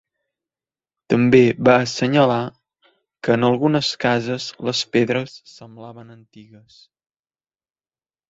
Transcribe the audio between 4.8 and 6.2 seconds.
pedres semblaven